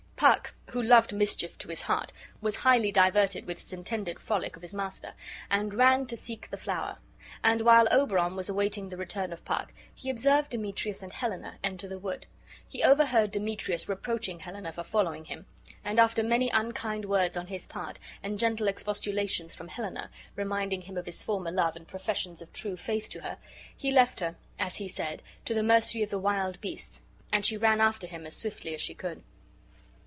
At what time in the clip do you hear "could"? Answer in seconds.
28.93-29.23